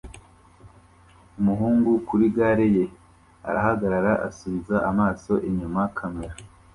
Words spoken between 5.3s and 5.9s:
inyuma